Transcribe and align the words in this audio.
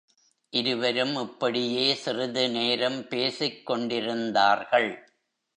இருவரும் 0.49 1.15
இப்படியே 1.15 1.93
சிறிது 1.93 2.49
நேரம் 2.49 2.99
பேசிக்கொண்டிருந்தார்கள். 3.01 4.91